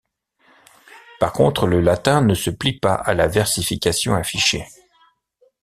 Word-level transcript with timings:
Par 1.19 1.31
contre, 1.31 1.67
le 1.67 1.79
latin 1.79 2.21
ne 2.21 2.33
se 2.33 2.49
plie 2.49 2.79
pas 2.79 2.95
à 2.95 3.13
la 3.13 3.27
versification 3.27 4.15
affichée. 4.15 4.65